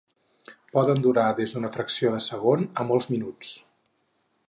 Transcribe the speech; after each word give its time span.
Poden 0.77 1.03
durar 1.07 1.27
des 1.41 1.53
d'una 1.57 1.71
fracció 1.77 2.15
de 2.17 2.25
segon 2.31 2.67
a 2.85 2.89
molts 2.93 3.11
minuts. 3.15 3.57